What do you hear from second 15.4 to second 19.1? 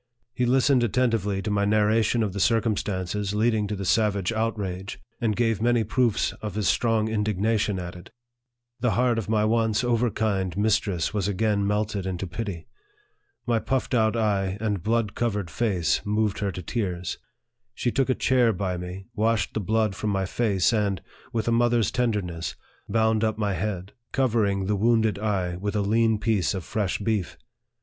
face moved her to tears. She took a chair by me,